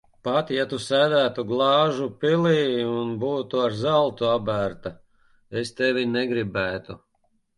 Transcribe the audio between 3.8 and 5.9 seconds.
zeltu apbērta, es